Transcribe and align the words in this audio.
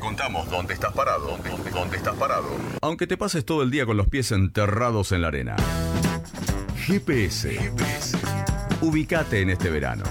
contamos 0.00 0.50
dónde 0.50 0.74
estás 0.74 0.92
parado, 0.92 1.26
dónde, 1.28 1.70
dónde 1.70 1.96
estás 1.96 2.16
parado. 2.16 2.48
Aunque 2.82 3.06
te 3.06 3.16
pases 3.16 3.44
todo 3.44 3.62
el 3.62 3.70
día 3.70 3.86
con 3.86 3.96
los 3.96 4.08
pies 4.08 4.32
enterrados 4.32 5.12
en 5.12 5.22
la 5.22 5.28
arena. 5.28 5.56
GPS. 6.86 7.50
GPS. 7.52 8.16
Ubicate 8.80 9.42
en 9.42 9.50
este 9.50 9.70
verano. 9.70 10.04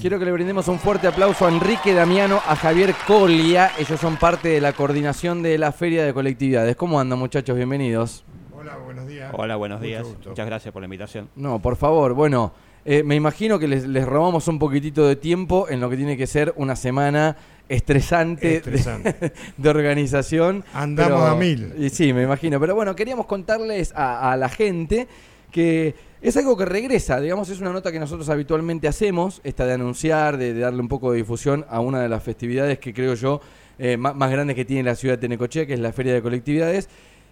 Quiero 0.00 0.18
que 0.18 0.24
le 0.24 0.32
brindemos 0.32 0.68
un 0.68 0.78
fuerte 0.78 1.06
aplauso 1.06 1.46
a 1.46 1.48
Enrique 1.48 1.94
Damiano, 1.94 2.40
a 2.46 2.54
Javier 2.54 2.94
Colia. 3.06 3.72
Ellos 3.78 3.98
son 3.98 4.16
parte 4.18 4.48
de 4.48 4.60
la 4.60 4.72
coordinación 4.72 5.42
de 5.42 5.56
la 5.58 5.72
Feria 5.72 6.04
de 6.04 6.12
Colectividades. 6.12 6.76
¿Cómo 6.76 7.00
andan, 7.00 7.18
muchachos? 7.18 7.56
Bienvenidos. 7.56 8.24
Hola, 8.52 8.76
buenos 8.76 9.06
días. 9.06 9.32
Hola, 9.32 9.56
buenos 9.56 9.78
Mucho 9.78 9.88
días. 9.88 10.04
gusto. 10.04 10.28
Muchas 10.30 10.46
gracias 10.46 10.72
por 10.72 10.82
la 10.82 10.86
invitación. 10.86 11.28
No, 11.34 11.60
por 11.60 11.76
favor. 11.76 12.12
Bueno, 12.14 12.52
eh, 12.86 13.02
me 13.02 13.14
imagino 13.16 13.58
que 13.58 13.68
les, 13.68 13.86
les 13.86 14.04
robamos 14.06 14.48
un 14.48 14.58
poquitito 14.58 15.06
de 15.06 15.16
tiempo 15.16 15.66
en 15.68 15.80
lo 15.80 15.90
que 15.90 15.96
tiene 15.96 16.16
que 16.16 16.26
ser 16.26 16.54
una 16.56 16.76
semana 16.76 17.36
estresante, 17.68 18.56
Estresante. 18.56 19.12
De, 19.20 19.32
de 19.56 19.68
organización. 19.68 20.64
Andamos 20.72 21.20
Pero- 21.20 21.26
a 21.26 21.34
mil. 21.36 21.72
Y 21.78 21.90
sí, 21.90 22.12
me 22.12 22.22
imagino. 22.22 22.58
Pero 22.60 22.74
bueno, 22.74 22.94
queríamos 22.96 23.26
contarles 23.26 23.92
a, 23.94 24.32
a 24.32 24.36
la 24.36 24.48
gente 24.48 25.06
que 25.50 25.94
es 26.22 26.36
algo 26.36 26.56
que 26.56 26.64
regresa, 26.64 27.20
digamos, 27.20 27.48
es 27.50 27.60
una 27.60 27.72
nota 27.72 27.92
que 27.92 27.98
nosotros 28.00 28.28
habitualmente 28.28 28.88
hacemos, 28.88 29.40
esta 29.44 29.64
de 29.66 29.74
anunciar, 29.74 30.36
de, 30.38 30.54
de 30.54 30.60
darle 30.60 30.80
un 30.80 30.88
poco 30.88 31.12
de 31.12 31.18
difusión 31.18 31.64
a 31.68 31.80
una 31.80 32.00
de 32.00 32.08
las 32.08 32.22
festividades 32.22 32.78
que 32.78 32.92
creo 32.92 33.14
yo 33.14 33.40
eh, 33.78 33.96
má- 33.96 34.12
más, 34.14 34.30
grandes 34.30 34.56
que 34.56 34.64
tiene 34.64 34.82
la 34.82 34.94
ciudad 34.94 35.14
de 35.16 35.22
Tenecochea, 35.22 35.66
que 35.66 35.74
es 35.74 35.80
la 35.80 35.92
Feria 35.92 36.14
de 36.14 36.22
Colectividades. 36.22 36.88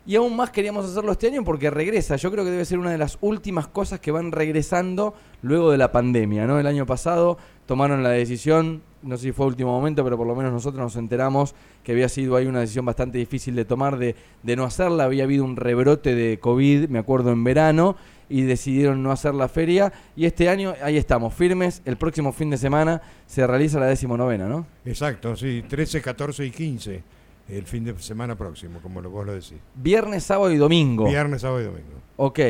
Y 0.06 0.16
aún 0.16 0.36
más 0.36 0.50
queríamos 0.50 0.84
hacerlo 0.84 1.12
este 1.12 1.28
año 1.28 1.42
porque 1.44 1.70
regresa. 1.70 2.16
Yo 2.16 2.30
creo 2.30 2.44
que 2.44 2.50
debe 2.50 2.64
ser 2.66 2.78
una 2.78 2.90
de 2.90 2.98
las 2.98 3.16
últimas 3.22 3.68
cosas 3.68 4.00
que 4.00 4.10
van 4.10 4.32
regresando 4.32 5.14
luego 5.40 5.70
de 5.70 5.78
la 5.78 5.92
pandemia, 5.92 6.46
¿no? 6.46 6.60
El 6.60 6.66
año 6.66 6.84
pasado 6.84 7.38
tomaron 7.64 8.02
la 8.02 8.10
decisión, 8.10 8.82
no 9.02 9.16
sé 9.16 9.24
si 9.24 9.32
fue 9.32 9.46
último 9.46 9.72
momento, 9.72 10.04
pero 10.04 10.18
por 10.18 10.26
lo 10.26 10.34
menos 10.34 10.52
nosotros 10.52 10.82
nos 10.82 10.96
enteramos 10.96 11.54
que 11.82 11.92
había 11.92 12.10
sido 12.10 12.36
ahí 12.36 12.46
una 12.46 12.60
decisión 12.60 12.84
bastante 12.84 13.16
difícil 13.16 13.54
de 13.54 13.64
tomar 13.64 13.96
de, 13.96 14.14
de 14.42 14.56
no 14.56 14.64
hacerla. 14.64 15.04
Había 15.04 15.24
habido 15.24 15.44
un 15.44 15.56
rebrote 15.56 16.14
de 16.14 16.38
COVID, 16.38 16.88
me 16.88 16.98
acuerdo, 16.98 17.32
en 17.32 17.42
verano, 17.42 17.96
y 18.28 18.42
decidieron 18.42 19.02
no 19.02 19.10
hacer 19.10 19.34
la 19.34 19.48
feria. 19.48 19.90
Y 20.16 20.26
este 20.26 20.50
año, 20.50 20.74
ahí 20.82 20.98
estamos, 20.98 21.32
firmes. 21.32 21.80
El 21.86 21.96
próximo 21.96 22.32
fin 22.32 22.50
de 22.50 22.58
semana 22.58 23.00
se 23.26 23.46
realiza 23.46 23.80
la 23.80 23.86
decimonovena, 23.86 24.48
¿no? 24.48 24.66
Exacto, 24.84 25.34
sí, 25.34 25.64
13, 25.66 26.02
14 26.02 26.44
y 26.44 26.50
15, 26.50 27.02
el 27.48 27.66
fin 27.66 27.84
de 27.84 27.98
semana 27.98 28.36
próximo, 28.36 28.80
como 28.82 29.00
lo, 29.00 29.10
vos 29.10 29.26
lo 29.26 29.32
decís. 29.32 29.58
Viernes, 29.74 30.24
sábado 30.24 30.50
y 30.52 30.56
domingo. 30.56 31.06
Viernes, 31.06 31.42
sábado 31.42 31.60
y 31.60 31.64
domingo. 31.64 32.00
Ok. 32.16 32.40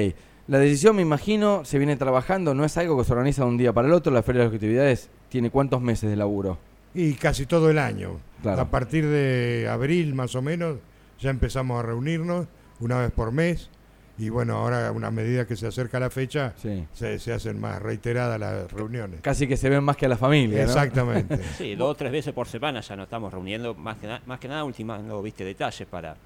La 0.46 0.58
decisión, 0.58 0.94
me 0.96 1.02
imagino, 1.02 1.64
se 1.64 1.78
viene 1.78 1.96
trabajando, 1.96 2.54
no 2.54 2.64
es 2.64 2.76
algo 2.76 2.98
que 2.98 3.04
se 3.04 3.12
organiza 3.12 3.42
de 3.42 3.48
un 3.48 3.56
día 3.56 3.72
para 3.72 3.88
el 3.88 3.94
otro. 3.94 4.12
La 4.12 4.22
Feria 4.22 4.42
de 4.42 4.48
las 4.48 4.54
Actividades 4.54 5.08
tiene 5.30 5.50
cuántos 5.50 5.80
meses 5.80 6.10
de 6.10 6.16
laburo. 6.16 6.58
Y 6.94 7.14
casi 7.14 7.46
todo 7.46 7.70
el 7.70 7.78
año. 7.78 8.20
Claro. 8.42 8.60
A 8.60 8.70
partir 8.70 9.06
de 9.08 9.68
abril 9.70 10.14
más 10.14 10.34
o 10.34 10.42
menos 10.42 10.76
ya 11.18 11.30
empezamos 11.30 11.78
a 11.78 11.82
reunirnos 11.82 12.46
una 12.78 12.98
vez 12.98 13.10
por 13.10 13.32
mes. 13.32 13.70
Y 14.16 14.28
bueno, 14.28 14.56
ahora 14.58 14.88
a 14.88 14.92
una 14.92 15.10
medida 15.10 15.44
que 15.46 15.56
se 15.56 15.66
acerca 15.66 15.98
la 15.98 16.08
fecha, 16.08 16.52
Sí. 16.56 16.86
se, 16.92 17.18
se 17.18 17.32
hacen 17.32 17.60
más 17.60 17.82
reiteradas 17.82 18.38
las 18.38 18.70
reuniones. 18.70 19.20
Casi 19.22 19.48
que 19.48 19.56
se 19.56 19.68
ven 19.68 19.82
más 19.82 19.96
que 19.96 20.06
a 20.06 20.08
la 20.08 20.16
familia, 20.16 20.58
¿no? 20.58 20.64
Exactamente. 20.64 21.38
Sí, 21.58 21.74
dos 21.74 21.90
o 21.90 21.94
tres 21.96 22.12
veces 22.12 22.32
por 22.32 22.46
semana 22.46 22.80
ya 22.80 22.94
nos 22.94 23.04
estamos 23.04 23.32
reuniendo, 23.32 23.74
más 23.74 23.96
que, 23.98 24.06
na- 24.06 24.22
más 24.26 24.38
que 24.38 24.46
nada 24.46 24.62
ultimando 24.64 25.20
viste 25.20 25.44
detalles 25.44 25.88
para 25.88 26.16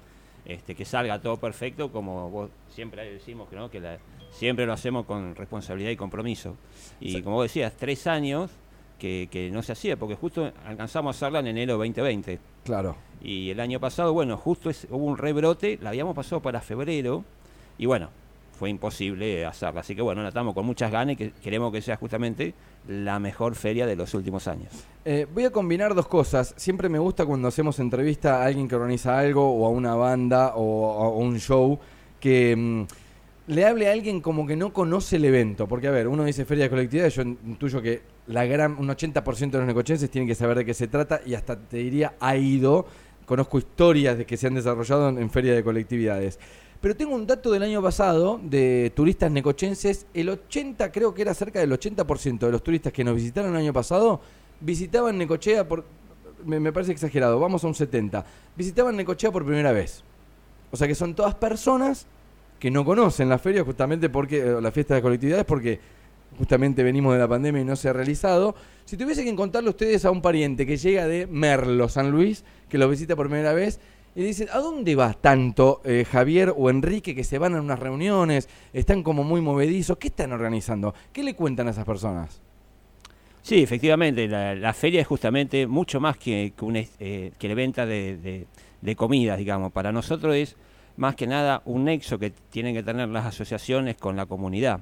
este, 0.45 0.75
que 0.75 0.85
salga 0.85 1.19
todo 1.19 1.37
perfecto, 1.37 1.91
como 1.91 2.29
vos 2.29 2.49
siempre 2.69 3.11
decimos 3.11 3.49
que, 3.49 3.55
¿no? 3.55 3.69
que 3.71 3.79
la- 3.79 3.97
siempre 4.31 4.67
lo 4.67 4.73
hacemos 4.73 5.05
con 5.07 5.33
responsabilidad 5.35 5.89
y 5.89 5.95
compromiso. 5.95 6.55
Y 6.99 7.21
como 7.23 7.37
vos 7.37 7.45
decías, 7.45 7.73
tres 7.75 8.05
años 8.05 8.51
que, 8.99 9.27
que 9.31 9.49
no 9.49 9.63
se 9.63 9.71
hacía, 9.71 9.97
porque 9.97 10.13
justo 10.15 10.51
alcanzamos 10.65 11.15
a 11.15 11.17
hacerla 11.25 11.39
en 11.39 11.47
enero 11.47 11.73
2020. 11.77 12.39
Claro. 12.65 12.95
Y 13.21 13.49
el 13.49 13.59
año 13.59 13.79
pasado, 13.79 14.13
bueno, 14.13 14.37
justo 14.37 14.69
es- 14.69 14.85
hubo 14.91 15.05
un 15.05 15.17
rebrote, 15.17 15.79
la 15.81 15.89
habíamos 15.89 16.15
pasado 16.15 16.39
para 16.41 16.61
febrero 16.61 17.23
y 17.79 17.85
bueno, 17.85 18.09
fue 18.59 18.69
imposible 18.69 19.45
hacerla. 19.45 19.79
Así 19.79 19.95
que 19.95 20.01
bueno, 20.01 20.21
la 20.21 20.27
estamos 20.27 20.53
con 20.53 20.65
muchas 20.65 20.91
ganas 20.91 21.13
y 21.13 21.15
que 21.15 21.31
queremos 21.31 21.71
que 21.71 21.81
sea 21.81 21.95
justamente 21.95 22.53
la 22.89 23.17
mejor 23.17 23.55
feria 23.55 23.87
de 23.87 23.95
los 23.95 24.13
últimos 24.13 24.49
años. 24.49 24.71
Eh, 25.05 25.25
voy 25.33 25.45
a 25.45 25.49
combinar 25.49 25.95
dos 25.95 26.07
cosas. 26.07 26.53
Siempre 26.57 26.89
me 26.89 26.99
gusta 26.99 27.25
cuando 27.25 27.47
hacemos 27.47 27.79
entrevista 27.79 28.43
a 28.43 28.45
alguien 28.45 28.67
que 28.67 28.75
organiza 28.75 29.17
algo 29.17 29.49
o 29.49 29.65
a 29.65 29.69
una 29.69 29.95
banda 29.95 30.53
o 30.55 31.01
a 31.01 31.09
un 31.09 31.39
show 31.39 31.79
que 32.19 32.53
mm, 32.53 32.83
le 33.47 33.65
hable 33.65 33.87
a 33.87 33.93
alguien 33.93 34.19
como 34.19 34.45
que 34.45 34.57
no 34.57 34.73
conoce 34.73 35.15
el 35.15 35.23
evento. 35.23 35.65
Porque, 35.65 35.87
a 35.87 35.91
ver, 35.91 36.09
uno 36.09 36.25
dice 36.25 36.43
feria 36.43 36.65
de 36.65 36.69
colectividades, 36.69 37.15
yo 37.15 37.21
intuyo 37.21 37.81
que 37.81 38.01
la 38.27 38.43
gran, 38.43 38.77
un 38.77 38.89
80% 38.89 39.51
de 39.51 39.57
los 39.57 39.67
necochenses 39.67 40.11
tienen 40.11 40.27
que 40.27 40.35
saber 40.35 40.57
de 40.57 40.65
qué 40.65 40.73
se 40.73 40.87
trata 40.87 41.21
y 41.25 41.33
hasta 41.33 41.57
te 41.57 41.77
diría 41.77 42.15
ha 42.19 42.35
ido. 42.35 42.85
Conozco 43.25 43.57
historias 43.57 44.17
de 44.17 44.25
que 44.25 44.35
se 44.35 44.47
han 44.47 44.55
desarrollado 44.55 45.07
en, 45.07 45.17
en 45.19 45.29
feria 45.29 45.53
de 45.53 45.63
colectividades. 45.63 46.39
Pero 46.81 46.95
tengo 46.95 47.13
un 47.13 47.27
dato 47.27 47.51
del 47.51 47.63
año 47.63 47.81
pasado 47.81 48.39
de 48.41 48.91
turistas 48.95 49.29
necochenses. 49.29 50.05
El 50.13 50.29
80, 50.29 50.91
creo 50.91 51.13
que 51.13 51.21
era 51.21 51.33
cerca 51.33 51.59
del 51.59 51.71
80% 51.71 52.39
de 52.39 52.51
los 52.51 52.63
turistas 52.63 52.93
que 52.93 53.03
nos 53.03 53.15
visitaron 53.15 53.51
el 53.51 53.57
año 53.57 53.73
pasado 53.73 54.21
visitaban 54.61 55.17
Necochea 55.17 55.67
por. 55.67 55.85
Me, 56.45 56.71
parece 56.71 56.93
exagerado, 56.93 57.39
vamos 57.39 57.63
a 57.63 57.67
un 57.67 57.75
70. 57.75 58.25
Visitaban 58.55 58.95
Necochea 58.95 59.31
por 59.31 59.45
primera 59.45 59.71
vez. 59.71 60.03
O 60.71 60.77
sea 60.77 60.87
que 60.87 60.95
son 60.95 61.13
todas 61.13 61.35
personas 61.35 62.05
que 62.59 62.71
no 62.71 62.85
conocen 62.85 63.29
la 63.29 63.37
feria 63.37 63.63
justamente 63.63 64.09
porque. 64.09 64.39
eh, 64.39 64.61
la 64.61 64.71
fiesta 64.71 64.95
de 64.95 65.01
colectividades 65.01 65.45
porque 65.45 65.79
justamente 66.37 66.83
venimos 66.83 67.13
de 67.13 67.19
la 67.19 67.27
pandemia 67.27 67.61
y 67.61 67.65
no 67.65 67.75
se 67.75 67.89
ha 67.89 67.93
realizado. 67.93 68.55
Si 68.85 68.97
tuviese 68.97 69.23
que 69.23 69.35
contarle 69.35 69.69
ustedes 69.69 70.05
a 70.05 70.11
un 70.11 70.21
pariente 70.21 70.65
que 70.65 70.77
llega 70.77 71.07
de 71.07 71.27
Merlo, 71.27 71.89
San 71.89 72.11
Luis, 72.11 72.43
que 72.69 72.77
lo 72.77 72.87
visita 72.87 73.15
por 73.15 73.27
primera 73.27 73.53
vez, 73.53 73.79
y 74.15 74.23
dicen, 74.23 74.47
¿a 74.51 74.57
dónde 74.59 74.95
va 74.95 75.13
tanto 75.13 75.81
eh, 75.85 76.05
Javier 76.09 76.53
o 76.55 76.69
Enrique 76.69 77.15
que 77.15 77.23
se 77.23 77.37
van 77.37 77.55
a 77.55 77.61
unas 77.61 77.79
reuniones, 77.79 78.49
están 78.73 79.03
como 79.03 79.23
muy 79.23 79.41
movedizos? 79.41 79.97
¿Qué 79.97 80.07
están 80.07 80.31
organizando? 80.31 80.93
¿Qué 81.13 81.23
le 81.23 81.35
cuentan 81.35 81.67
a 81.67 81.71
esas 81.71 81.85
personas? 81.85 82.41
Sí, 83.41 83.63
efectivamente, 83.63 84.27
la, 84.27 84.73
feria 84.73 85.01
es 85.01 85.07
justamente 85.07 85.65
mucho 85.65 85.99
más 85.99 86.17
que, 86.17 86.53
que, 86.57 86.65
un, 86.65 86.75
es- 86.75 86.91
eh, 86.99 87.31
que 87.39 87.47
la 87.47 87.55
venta 87.55 87.85
de, 87.85 88.45
de- 88.81 88.95
comidas, 88.95 89.37
digamos. 89.37 89.71
Para 89.71 89.91
nosotros 89.91 90.35
es 90.35 90.55
más 90.97 91.15
que 91.15 91.25
nada 91.27 91.61
un 91.65 91.85
nexo 91.85 92.19
que 92.19 92.31
tienen 92.31 92.73
que 92.75 92.83
tener 92.83 93.07
las 93.09 93.25
asociaciones 93.25 93.95
con 93.97 94.15
la 94.15 94.25
comunidad. 94.25 94.81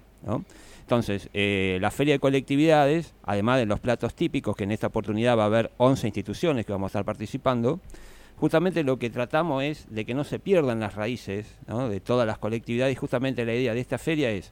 Entonces, 0.81 1.29
eh, 1.33 1.77
la 1.81 1.91
feria 1.91 2.13
de 2.15 2.19
colectividades, 2.19 3.13
además 3.23 3.59
de 3.59 3.65
los 3.65 3.79
platos 3.79 4.15
típicos, 4.15 4.55
que 4.55 4.63
en 4.63 4.71
esta 4.71 4.87
oportunidad 4.87 5.37
va 5.37 5.43
a 5.43 5.47
haber 5.47 5.71
11 5.77 6.07
instituciones 6.07 6.65
que 6.65 6.71
vamos 6.71 6.87
a 6.87 6.91
estar 6.91 7.05
participando, 7.05 7.79
justamente 8.37 8.83
lo 8.83 8.97
que 8.97 9.09
tratamos 9.09 9.63
es 9.63 9.85
de 9.89 10.05
que 10.05 10.13
no 10.13 10.23
se 10.23 10.39
pierdan 10.39 10.79
las 10.79 10.95
raíces 10.95 11.57
¿no? 11.67 11.89
de 11.89 11.99
todas 11.99 12.25
las 12.25 12.37
colectividades 12.37 12.93
y 12.93 12.95
justamente 12.95 13.45
la 13.45 13.53
idea 13.53 13.73
de 13.73 13.79
esta 13.79 13.97
feria 13.97 14.29
es 14.31 14.51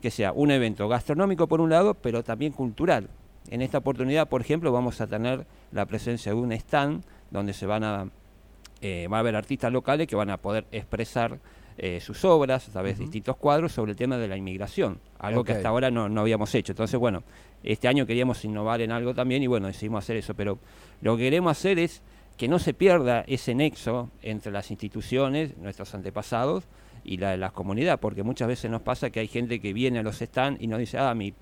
que 0.00 0.10
sea 0.10 0.32
un 0.32 0.50
evento 0.50 0.88
gastronómico 0.88 1.48
por 1.48 1.60
un 1.60 1.70
lado, 1.70 1.94
pero 1.94 2.22
también 2.22 2.52
cultural. 2.52 3.08
En 3.50 3.62
esta 3.62 3.78
oportunidad, 3.78 4.28
por 4.28 4.40
ejemplo, 4.40 4.72
vamos 4.72 5.00
a 5.00 5.06
tener 5.06 5.46
la 5.72 5.86
presencia 5.86 6.32
de 6.32 6.38
un 6.38 6.52
stand 6.52 7.04
donde 7.30 7.52
se 7.52 7.66
van 7.66 7.84
a 7.84 8.08
eh, 8.80 9.08
va 9.10 9.16
a 9.16 9.20
haber 9.20 9.34
artistas 9.34 9.72
locales 9.72 10.06
que 10.06 10.14
van 10.14 10.28
a 10.28 10.36
poder 10.36 10.66
expresar 10.70 11.38
eh, 11.78 12.00
sus 12.00 12.22
obras 12.24 12.68
a 12.68 12.72
través 12.72 12.98
de 12.98 13.04
distintos 13.04 13.36
cuadros 13.36 13.72
sobre 13.72 13.92
el 13.92 13.96
tema 13.96 14.18
de 14.18 14.28
la 14.28 14.36
inmigración, 14.36 15.00
algo 15.18 15.42
que 15.42 15.52
hasta 15.52 15.70
ahora 15.70 15.90
no, 15.90 16.10
no 16.10 16.20
habíamos 16.20 16.54
hecho. 16.54 16.72
Entonces, 16.72 17.00
bueno, 17.00 17.22
este 17.62 17.88
año 17.88 18.04
queríamos 18.04 18.44
innovar 18.44 18.82
en 18.82 18.92
algo 18.92 19.14
también 19.14 19.42
y 19.42 19.46
bueno, 19.46 19.68
decidimos 19.68 20.04
hacer 20.04 20.18
eso, 20.18 20.34
pero 20.34 20.58
lo 21.00 21.16
que 21.16 21.24
queremos 21.24 21.50
hacer 21.50 21.78
es 21.78 22.02
que 22.36 22.48
no 22.48 22.58
se 22.58 22.74
pierda 22.74 23.24
ese 23.26 23.54
nexo 23.54 24.10
entre 24.22 24.50
las 24.52 24.70
instituciones, 24.70 25.56
nuestros 25.58 25.94
antepasados, 25.94 26.64
y 27.04 27.18
la, 27.18 27.36
la 27.36 27.50
comunidad, 27.50 28.00
porque 28.00 28.22
muchas 28.22 28.48
veces 28.48 28.70
nos 28.70 28.80
pasa 28.82 29.10
que 29.10 29.20
hay 29.20 29.28
gente 29.28 29.60
que 29.60 29.72
viene 29.74 29.98
a 29.98 30.02
los 30.02 30.16
stands 30.20 30.60
y 30.62 30.66
nos 30.66 30.78
dice, 30.78 30.96
ah, 30.98 31.14
mi, 31.14 31.34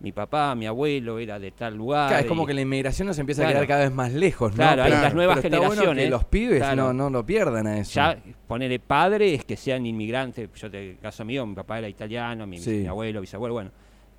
mi 0.00 0.12
papá, 0.12 0.54
mi 0.54 0.66
abuelo 0.66 1.18
era 1.18 1.38
de 1.38 1.50
tal 1.50 1.76
lugar. 1.76 2.08
Claro, 2.08 2.20
es 2.20 2.24
y- 2.24 2.28
como 2.28 2.46
que 2.46 2.54
la 2.54 2.62
inmigración 2.62 3.06
nos 3.06 3.18
empieza 3.18 3.42
Claro. 3.42 3.50
a 3.50 3.60
quedar 3.60 3.68
cada 3.68 3.84
vez 3.84 3.92
más 3.92 4.12
lejos, 4.14 4.52
¿no? 4.52 4.56
Claro, 4.56 4.82
hay 4.84 4.90
las 4.92 5.02
Pero 5.02 5.14
nuevas 5.16 5.36
bueno 5.42 5.58
generaciones, 5.58 6.04
que 6.04 6.10
los 6.10 6.24
pibes 6.24 6.58
claro. 6.58 6.76
no, 6.76 6.92
no 6.94 7.10
lo 7.10 7.26
pierdan 7.26 7.66
a 7.66 7.78
eso. 7.78 7.92
ya 7.92 8.16
ponerle 8.48 8.78
padre 8.78 9.34
es 9.34 9.44
que 9.44 9.58
sean 9.58 9.84
inmigrantes. 9.84 10.48
Yo, 10.54 10.70
te, 10.70 10.96
caso 11.02 11.22
mío, 11.26 11.44
mi 11.46 11.54
papá 11.54 11.78
era 11.80 11.88
italiano, 11.88 12.46
mi, 12.46 12.58
Sí. 12.58 12.70
mi 12.78 12.86
abuelo, 12.86 13.20
bisabuelo, 13.20 13.52
bueno. 13.52 13.70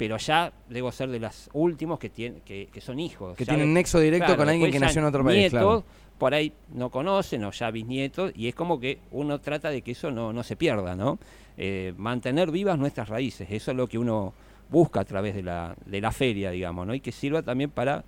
Pero 0.02 0.18
ya 0.18 0.52
debo 0.68 0.92
ser 0.92 1.10
de 1.10 1.20
los 1.20 1.48
últimos 1.54 2.00
que, 2.00 2.10
tienen, 2.10 2.42
que, 2.42 2.70
que 2.74 2.82
son 2.82 3.00
hijos. 3.00 3.38
Que 3.38 3.46
Ya 3.46 3.54
tienen 3.54 3.68
de- 3.68 3.74
nexo 3.76 4.00
directo 4.00 4.26
claro, 4.26 4.40
con 4.40 4.50
alguien 4.50 4.72
que 4.72 4.80
nació 4.80 5.00
en 5.02 5.06
otro 5.08 5.24
país, 5.24 5.38
Nietos, 5.38 5.84
claro. 5.84 5.84
por 6.18 6.34
ahí 6.34 6.52
no 6.74 6.90
conocen, 6.90 7.44
o 7.44 7.52
ya 7.52 7.70
bisnietos, 7.70 8.32
y 8.36 8.48
es 8.48 8.56
como 8.56 8.80
que 8.80 8.98
uno 9.12 9.40
trata 9.40 9.70
de 9.70 9.84
que 9.84 9.92
eso 9.92 10.10
no, 10.10 10.34
no 10.34 10.42
se 10.42 10.56
pierda, 10.56 10.96
¿no? 10.96 11.20
Eh, 11.56 11.94
mantener 11.98 12.50
vivas 12.50 12.80
nuestras 12.80 13.10
raíces, 13.10 13.48
eso 13.52 13.70
es 13.70 13.78
lo 13.78 13.86
que 13.88 14.00
uno 14.00 14.34
busca 14.72 15.02
a 15.02 15.06
través 15.06 15.36
de 15.36 15.44
la, 15.44 15.76
de 15.86 16.02
la 16.02 16.12
feria, 16.12 16.50
digamos, 16.50 16.88
¿no? 16.88 16.96
Y 16.96 17.00
que 17.00 17.12
sirva 17.12 17.44
también 17.44 17.70
para 17.70 18.04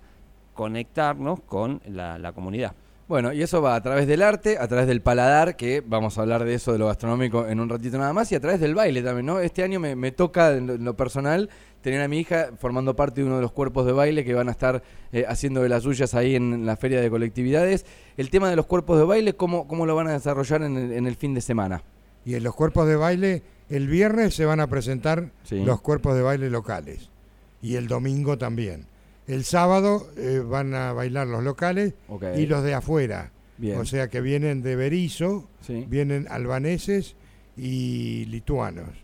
conectarnos 0.56 1.42
con 1.42 1.80
la, 1.88 2.18
la 2.18 2.31
comunidad. 2.31 2.74
Bueno, 3.06 3.34
y 3.34 3.42
eso 3.44 3.62
va 3.62 3.75
a 3.75 3.81
través 3.84 4.07
del 4.07 4.22
arte, 4.22 4.57
a 4.57 4.66
través 4.68 4.88
del 4.88 5.01
paladar, 5.01 5.57
que 5.57 5.84
vamos 5.86 6.18
a 6.18 6.22
hablar 6.22 6.45
de 6.45 6.54
eso, 6.54 6.72
de 6.72 6.80
lo 6.80 6.88
gastronómico 6.88 7.45
en 7.48 7.60
un 7.60 7.68
ratito 7.68 7.98
nada 7.98 8.13
más, 8.13 8.31
y 8.31 8.36
a 8.36 8.40
través 8.40 8.62
del 8.62 8.74
baile 8.75 9.04
también, 9.04 9.25
¿no? 9.25 9.40
Este 9.40 9.62
año 9.62 9.80
me, 9.81 9.94
me 9.95 10.12
toca, 10.13 10.56
en 10.56 10.68
lo, 10.68 10.74
en 10.75 10.86
lo 10.86 10.95
personal, 10.95 11.50
tener 11.83 12.01
a 12.01 12.07
mi 12.07 12.18
hija 12.19 12.50
formando 12.57 12.95
parte 12.95 13.21
de 13.21 13.27
uno 13.27 13.35
de 13.35 13.41
los 13.44 13.51
cuerpos 13.51 13.85
de 13.85 13.91
baile 13.91 14.24
que 14.25 14.33
van 14.33 14.47
a 14.47 14.51
estar 14.51 14.81
eh, 15.12 15.25
haciendo 15.27 15.62
de 15.62 15.69
las 15.69 15.83
suyas 15.83 16.15
ahí 16.15 16.35
en 16.35 16.65
la 16.65 16.75
feria 16.77 17.00
de 17.01 17.09
colectividades. 17.12 17.85
El 18.18 18.30
tema 18.31 18.50
de 18.50 18.56
los 18.56 18.65
cuerpos 18.65 18.97
de 18.97 19.03
baile, 19.06 19.33
¿cómo, 19.35 19.68
cómo 19.68 19.85
lo 19.85 19.94
van 19.95 20.07
a 20.07 20.13
desarrollar 20.13 20.63
en 20.63 20.77
el, 20.77 20.91
en 20.94 21.06
el 21.06 21.15
fin 21.15 21.33
de 21.35 21.41
semana? 21.41 21.83
Y 22.25 22.35
en 22.35 22.44
los 22.44 22.56
cuerpos 22.56 22.88
de 22.88 22.95
baile, 22.95 23.44
el 23.69 23.88
viernes 23.88 24.33
se 24.33 24.45
van 24.45 24.59
a 24.62 24.68
presentar 24.68 25.30
Sí. 25.44 25.63
los 25.63 25.81
cuerpos 25.81 26.15
de 26.15 26.21
baile 26.21 26.50
locales. 26.50 27.09
Y 27.62 27.75
el 27.75 27.88
domingo 27.88 28.38
también. 28.38 28.85
El 29.27 29.44
sábado 29.44 30.07
eh, 30.18 30.41
van 30.44 30.74
a 30.74 30.94
bailar 30.94 31.27
los 31.27 31.44
locales 31.44 31.94
y 32.38 32.45
los 32.45 32.63
de 32.63 32.74
afuera. 32.74 33.31
Bien. 33.57 33.77
O 33.77 33.85
sea 33.85 34.09
que 34.09 34.19
vienen 34.21 34.62
de 34.63 34.75
Berizo, 34.75 35.47
Sí. 35.62 35.85
vienen 35.88 36.27
albaneses 36.30 37.15
y 37.57 38.25
lituanos 38.25 39.03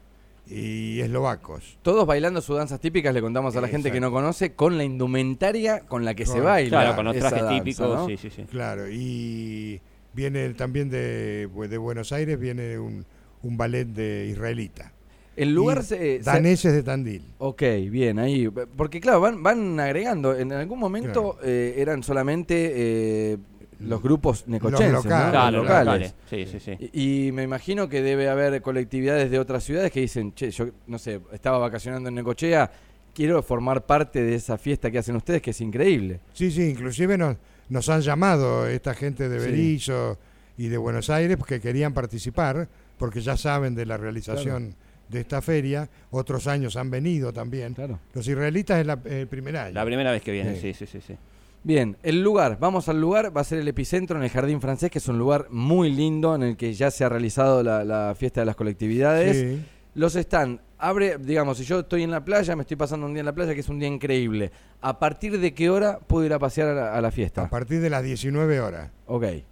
y 0.50 1.00
eslovacos. 1.02 1.78
Todos 1.82 2.06
bailando 2.08 2.42
sus 2.42 2.58
danzas 2.58 2.80
típicas, 2.80 3.14
le 3.14 3.22
contamos 3.22 3.56
a 3.56 3.62
la 3.62 3.68
gente 3.68 3.92
que 3.92 4.00
no 4.00 4.12
conoce, 4.12 4.54
con 4.54 4.78
la 4.78 4.84
indumentaria 4.84 5.82
con 5.82 6.06
la 6.06 6.14
que 6.16 6.26
se 6.26 6.40
baila. 6.40 6.70
Claro, 6.70 6.96
con 6.96 7.06
los 7.06 7.16
trajes 7.18 7.42
danza, 7.44 7.56
típicos, 7.64 7.88
¿no? 7.96 8.08
sí, 8.08 8.18
sí, 8.18 8.30
sí. 8.30 8.44
Claro, 8.44 8.90
y 8.90 9.80
viene 10.14 10.50
también 10.56 10.90
de, 10.90 11.48
de 11.48 11.78
Buenos 11.78 12.12
Aires, 12.12 12.40
viene 12.40 12.80
un, 12.80 13.06
un 13.44 13.58
ballet 13.58 13.86
de 13.86 14.28
israelita. 14.32 14.92
El 15.36 15.54
lugar 15.54 15.84
se- 15.84 16.20
daneses 16.20 16.74
de 16.74 16.84
Tandil. 16.84 17.24
Ok, 17.38 17.62
bien, 17.90 18.20
ahí. 18.20 18.50
Porque 18.50 19.00
claro, 19.00 19.22
van, 19.22 19.42
van 19.42 19.80
agregando. 19.80 20.36
En 20.36 20.52
algún 20.52 20.80
momento 20.80 21.38
eh, 21.42 21.76
eran 21.78 22.04
solamente 22.04 22.74
eh, 22.76 23.38
los 23.80 24.02
grupos 24.02 24.46
necochenses, 24.48 24.92
Los 24.92 25.06
¿no? 25.06 25.10
locales. 25.12 25.32
Claro, 25.32 25.52
Los 25.52 25.54
los 25.54 25.64
locales. 25.64 26.14
locales. 26.14 26.50
Sí, 26.50 26.60
sí, 26.60 26.78
sí. 26.78 26.90
Y, 26.94 27.28
y 27.28 27.32
me 27.32 27.44
imagino 27.44 27.88
que 27.90 28.02
debe 28.02 28.30
haber 28.30 28.62
colectividades 28.62 29.32
de 29.32 29.40
otras 29.40 29.64
ciudades 29.64 29.92
que 29.92 30.02
dicen, 30.02 30.34
che, 30.34 30.52
yo 30.52 30.68
no 30.88 30.98
sé, 31.00 31.22
estaba 31.32 31.58
vacacionando 31.58 32.10
en 32.10 32.16
Necochea, 32.16 32.70
quiero 33.14 33.42
formar 33.42 33.86
parte 33.86 34.22
de 34.24 34.36
esa 34.36 34.58
fiesta 34.58 34.92
que 34.92 34.98
hacen 35.00 35.16
ustedes, 35.16 35.42
que 35.42 35.52
es 35.52 35.62
increíble. 35.62 36.20
Sí, 36.34 36.52
sí, 36.52 36.70
inclusive 36.70 37.18
nos, 37.18 37.38
nos 37.70 37.88
han 37.90 38.02
llamado 38.02 38.68
esta 38.68 38.94
gente 38.94 39.30
de 39.30 39.40
Sí. 39.40 39.46
Berizo 39.46 40.18
y 40.58 40.68
de 40.68 40.78
Buenos 40.78 41.10
Aires 41.10 41.38
porque 41.38 41.60
querían 41.62 41.94
participar, 41.94 42.68
porque 42.98 43.22
ya 43.22 43.38
saben 43.38 43.76
de 43.76 43.86
la 43.86 43.96
realización 43.98 44.76
de 45.08 45.22
esta 45.22 45.42
feria. 45.42 45.90
Otros 46.12 46.48
años 46.48 46.76
han 46.76 46.92
venido 46.92 47.32
también. 47.34 47.74
Claro. 47.74 48.00
Los 48.14 48.28
israelitas 48.28 48.80
es 48.80 48.86
la- 48.86 49.00
el 49.06 49.26
primer 49.28 49.56
año. 49.58 49.74
La 49.74 49.86
primera 49.86 50.12
vez 50.12 50.22
que 50.22 50.32
vienen, 50.34 50.56
Sí. 50.58 50.74
sí, 50.74 50.86
sí, 50.86 51.00
sí. 51.06 51.16
Bien, 51.64 51.98
el 52.04 52.24
lugar, 52.24 52.58
vamos 52.60 52.88
al 52.88 53.02
lugar, 53.02 53.36
va 53.36 53.42
a 53.42 53.44
ser 53.44 53.60
el 53.60 53.68
epicentro 53.68 54.18
en 54.18 54.24
el 54.24 54.30
Jardín 54.30 54.62
Francés, 54.62 54.90
que 54.90 55.00
es 55.00 55.08
un 55.08 55.20
lugar 55.20 55.48
muy 55.50 55.92
lindo 55.92 56.34
en 56.36 56.44
el 56.44 56.58
que 56.58 56.74
ya 56.74 56.90
se 56.90 57.04
ha 57.04 57.10
realizado 57.10 57.64
la, 57.64 57.84
la 57.84 58.16
fiesta 58.18 58.42
de 58.42 58.46
las 58.46 58.56
colectividades. 58.56 59.38
Sí. 59.38 59.66
Los 59.96 60.16
están, 60.16 60.62
abre, 60.78 61.18
digamos, 61.18 61.58
si 61.58 61.66
yo 61.66 61.80
estoy 61.80 62.04
en 62.04 62.12
la 62.12 62.24
playa, 62.24 62.56
me 62.56 62.62
estoy 62.62 62.78
pasando 62.78 63.06
un 63.06 63.14
día 63.14 63.20
en 63.20 63.26
la 63.26 63.34
playa, 63.34 63.54
que 63.54 63.60
es 63.60 63.68
un 63.70 63.80
día 63.80 63.90
increíble. 63.90 64.52
¿A 64.82 65.00
partir 65.00 65.38
de 65.38 65.54
qué 65.54 65.70
hora 65.70 66.00
puedo 66.00 66.26
ir 66.26 66.34
a 66.34 66.40
pasear 66.40 66.70
a 66.70 66.74
la, 66.74 66.94
a 66.94 67.02
la 67.02 67.12
fiesta? 67.12 67.44
A 67.44 67.50
partir 67.50 67.82
de 67.82 67.90
las 67.90 68.04
19 68.04 68.62
horas, 68.62 68.92
Ok, 69.08 69.24
eh, 69.24 69.44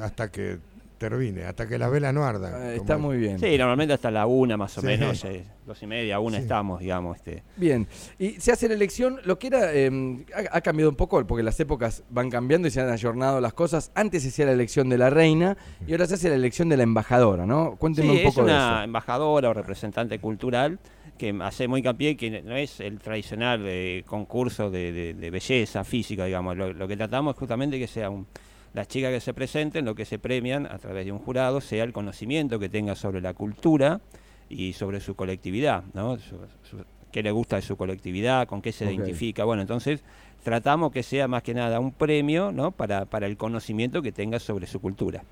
hasta 0.00 0.30
que 0.30 0.58
termine, 1.00 1.44
hasta 1.44 1.66
que 1.66 1.78
las 1.78 1.90
velas 1.90 2.12
no 2.12 2.24
ardan. 2.24 2.52
eh, 2.62 2.76
está 2.76 2.94
es. 2.94 3.00
muy 3.00 3.16
bien. 3.16 3.38
Sí, 3.40 3.56
normalmente 3.56 3.94
hasta 3.94 4.10
la 4.10 4.26
una 4.26 4.56
más 4.58 4.76
o 4.76 4.82
Sí. 4.82 4.86
menos, 4.86 5.24
eh, 5.24 5.44
dos 5.66 5.82
y 5.82 5.86
media, 5.86 6.20
una 6.20 6.36
Sí. 6.36 6.42
estamos, 6.42 6.78
digamos. 6.80 7.16
Este. 7.16 7.42
Bien, 7.56 7.88
y 8.18 8.32
se 8.32 8.52
hace 8.52 8.68
la 8.68 8.74
elección, 8.74 9.18
lo 9.24 9.38
que 9.38 9.46
era, 9.46 9.72
eh, 9.74 9.90
ha, 10.52 10.58
ha 10.58 10.60
cambiado 10.60 10.90
un 10.90 10.96
poco, 10.96 11.26
porque 11.26 11.42
las 11.42 11.58
épocas 11.58 12.04
van 12.10 12.28
cambiando 12.28 12.68
y 12.68 12.70
se 12.70 12.82
han 12.82 12.90
ayornado 12.90 13.40
las 13.40 13.54
cosas. 13.54 13.90
Antes 13.94 14.22
se 14.22 14.28
hacía 14.28 14.44
la 14.44 14.52
elección 14.52 14.90
de 14.90 14.98
la 14.98 15.08
reina 15.08 15.56
y 15.86 15.92
ahora 15.92 16.06
se 16.06 16.14
hace 16.14 16.28
la 16.28 16.34
elección 16.34 16.68
de 16.68 16.76
la 16.76 16.82
embajadora, 16.82 17.46
¿no? 17.46 17.76
Cuéntenme 17.76 18.10
Sí, 18.12 18.20
un 18.20 18.26
es 18.26 18.34
poco 18.34 18.46
de 18.46 18.52
una 18.52 18.74
eso. 18.76 18.84
embajadora 18.84 19.48
o 19.48 19.54
representante 19.54 20.18
cultural 20.18 20.78
que 21.16 21.34
hace 21.42 21.66
muy 21.66 21.80
hincapié 21.80 22.16
que 22.16 22.42
no 22.42 22.56
es 22.56 22.78
el 22.80 22.98
tradicional 22.98 23.62
eh, 23.66 24.04
concurso 24.06 24.70
de, 24.70 24.92
de- 24.92 25.14
de 25.14 25.30
belleza 25.30 25.82
física, 25.84 26.24
digamos. 26.26 26.56
Lo, 26.56 26.72
lo 26.74 26.86
que 26.88 26.96
tratamos 26.96 27.34
es 27.34 27.38
justamente 27.38 27.78
que 27.78 27.86
sea 27.86 28.08
un, 28.10 28.26
las 28.74 28.88
chicas 28.88 29.12
que 29.12 29.20
se 29.20 29.34
presenten, 29.34 29.84
lo 29.84 29.94
que 29.94 30.04
se 30.04 30.18
premian 30.18 30.66
a 30.66 30.78
través 30.78 31.04
de 31.06 31.12
un 31.12 31.18
jurado, 31.18 31.60
sea 31.60 31.84
el 31.84 31.92
conocimiento 31.92 32.58
que 32.58 32.68
tenga 32.68 32.94
sobre 32.94 33.20
la 33.20 33.34
cultura 33.34 34.00
y 34.48 34.72
sobre 34.72 35.00
su 35.00 35.14
colectividad, 35.14 35.84
¿no? 35.94 36.16
Su- 36.18 36.36
su- 36.62 36.84
qué 37.12 37.22
le 37.24 37.32
gusta 37.32 37.56
de 37.56 37.62
su 37.62 37.76
colectividad, 37.76 38.46
con 38.46 38.62
qué 38.62 38.70
se 38.72 38.84
identifica. 38.92 39.44
Bueno, 39.44 39.62
entonces 39.62 40.02
tratamos 40.44 40.92
que 40.92 41.02
sea 41.02 41.26
más 41.28 41.42
que 41.42 41.54
nada 41.54 41.80
un 41.80 41.92
premio, 41.92 42.52
¿no? 42.52 42.70
Para, 42.70 43.04
para 43.04 43.26
el 43.26 43.36
conocimiento 43.36 44.00
que 44.00 44.12
tenga 44.12 44.38
sobre 44.38 44.66
su 44.68 44.80
cultura. 44.80 45.22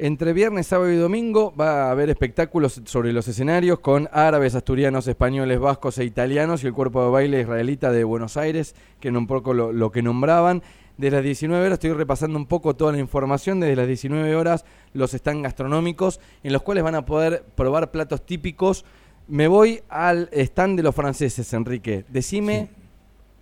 Entre 0.00 0.32
viernes, 0.32 0.68
sábado 0.68 0.92
y 0.92 0.96
domingo 0.96 1.52
va 1.58 1.84
a 1.86 1.90
haber 1.90 2.08
espectáculos 2.10 2.80
sobre 2.84 3.12
los 3.12 3.26
escenarios 3.26 3.80
con 3.80 4.08
árabes, 4.12 4.54
asturianos, 4.54 5.08
españoles, 5.08 5.58
vascos 5.58 5.98
e 5.98 6.04
italianos 6.04 6.62
y 6.62 6.68
el 6.68 6.72
cuerpo 6.72 7.02
de 7.04 7.10
baile 7.10 7.40
israelita 7.40 7.90
de 7.90 8.04
Buenos 8.04 8.36
Aires, 8.36 8.76
que 9.00 9.08
era 9.08 9.18
un 9.18 9.26
poco 9.26 9.54
lo, 9.54 9.72
lo 9.72 9.90
que 9.90 10.02
nombraban. 10.02 10.62
Desde 10.98 11.14
las 11.14 11.24
19 11.24 11.64
horas 11.64 11.74
estoy 11.74 11.92
repasando 11.92 12.36
un 12.36 12.46
poco 12.46 12.74
toda 12.74 12.90
la 12.90 12.98
información. 12.98 13.60
Desde 13.60 13.76
las 13.76 13.86
19 13.86 14.34
horas 14.34 14.64
los 14.92 15.14
están 15.14 15.42
gastronómicos 15.42 16.18
en 16.42 16.52
los 16.52 16.62
cuales 16.62 16.82
van 16.82 16.96
a 16.96 17.06
poder 17.06 17.44
probar 17.54 17.92
platos 17.92 18.26
típicos. 18.26 18.84
Me 19.28 19.46
voy 19.46 19.80
al 19.88 20.28
stand 20.32 20.76
de 20.76 20.82
los 20.82 20.96
franceses, 20.96 21.52
Enrique. 21.52 22.04
Decime, 22.08 22.70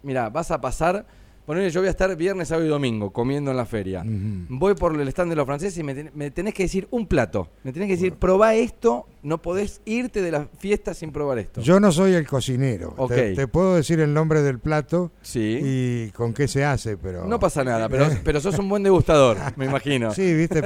mira, 0.02 0.28
vas 0.28 0.50
a 0.50 0.60
pasar, 0.60 1.06
ponele, 1.46 1.70
yo 1.70 1.80
voy 1.80 1.88
a 1.88 1.90
estar 1.90 2.14
viernes, 2.16 2.48
sábado 2.48 2.66
y 2.66 2.68
domingo 2.68 3.10
comiendo 3.12 3.50
en 3.50 3.56
la 3.56 3.64
feria. 3.64 4.02
Voy 4.04 4.74
por 4.74 5.00
el 5.00 5.08
stand 5.08 5.30
de 5.30 5.36
los 5.36 5.46
franceses 5.46 5.78
y 5.78 5.82
me, 5.82 5.94
ten- 5.94 6.10
me 6.14 6.30
tenés 6.30 6.52
que 6.54 6.64
decir 6.64 6.88
un 6.90 7.06
plato. 7.06 7.48
Me 7.62 7.72
tenés 7.72 7.86
que 7.88 7.94
decir, 7.94 8.14
probá 8.14 8.54
esto, 8.54 9.06
no 9.22 9.40
podés 9.40 9.80
irte 9.84 10.20
de 10.22 10.30
la 10.32 10.46
fiesta 10.58 10.92
sin 10.94 11.12
probar 11.12 11.38
esto. 11.38 11.60
Yo 11.60 11.80
no 11.80 11.92
soy 11.92 12.14
el 12.14 12.26
cocinero. 12.26 12.94
Ok. 12.96 13.10
Te, 13.10 13.34
te 13.34 13.48
puedo 13.48 13.76
decir 13.76 14.00
el 14.00 14.12
nombre 14.12 14.42
del 14.42 14.58
plato 14.58 15.12
sí. 15.22 15.60
y 15.62 16.10
con 16.10 16.32
qué 16.34 16.48
se 16.48 16.64
hace, 16.64 16.96
pero... 16.96 17.24
No 17.26 17.38
pasa 17.38 17.62
nada, 17.64 17.88
pero, 17.88 18.08
pero 18.24 18.40
sos 18.40 18.58
un 18.58 18.68
buen 18.68 18.82
degustador, 18.82 19.36
me 19.56 19.66
imagino. 19.66 20.12
Sí, 20.12 20.34
viste, 20.34 20.62